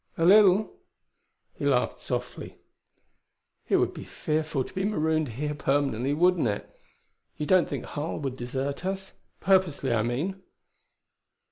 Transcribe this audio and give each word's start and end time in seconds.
"A 0.17 0.25
little." 0.25 0.77
He 1.53 1.63
laughed 1.63 1.99
softly. 1.99 2.57
"It 3.69 3.77
would 3.77 3.93
be 3.93 4.03
fearful 4.03 4.63
to 4.63 4.73
be 4.73 4.83
marooned 4.83 5.27
here 5.33 5.53
permanently, 5.53 6.11
wouldn't 6.15 6.47
it? 6.47 6.67
You 7.37 7.45
don't 7.45 7.69
think 7.69 7.85
Harl 7.85 8.17
would 8.21 8.35
desert 8.35 8.83
us? 8.83 9.13
Purposely, 9.41 9.93
I 9.93 10.01
mean?" 10.01 10.41